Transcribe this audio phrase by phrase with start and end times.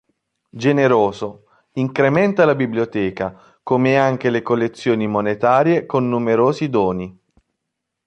[0.49, 1.43] Generoso,
[1.73, 7.19] incrementa la biblioteca, come anche le collezioni monetarie con numerosi doni.